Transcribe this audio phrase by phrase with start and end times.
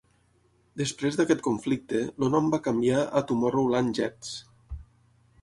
[0.81, 4.35] Després d'aquest conflicte, el nom va canviar a Tomorrowland Jets.